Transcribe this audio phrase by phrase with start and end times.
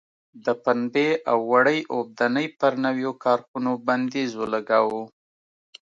[0.45, 5.03] د پنبې او وړۍ اوبدنې پر نویو کارخونو بندیز ولګاوه.